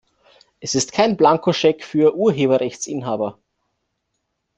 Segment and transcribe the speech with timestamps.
[0.59, 3.37] Es ist kein Blankoscheck für Urheberrechtsinhaber.